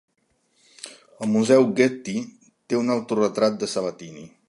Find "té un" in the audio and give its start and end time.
2.47-2.93